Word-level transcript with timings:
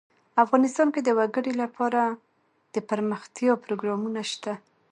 افغانستان 0.43 0.87
کې 0.93 1.01
د 1.03 1.09
وګړي 1.19 1.53
لپاره 1.63 2.01
دپرمختیا 2.75 3.53
پروګرامونه 3.65 4.21
شته. 4.31 4.53